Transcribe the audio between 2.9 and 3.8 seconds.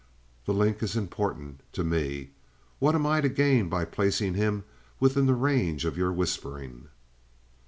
am I to gain